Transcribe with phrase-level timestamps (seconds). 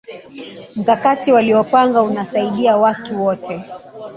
[0.75, 3.63] Mkakati waliopanga unasaidia watu wote